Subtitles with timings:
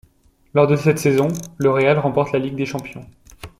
[0.55, 1.27] Lors de cette saison,
[1.59, 3.05] le Real remporte la Ligue des Champions.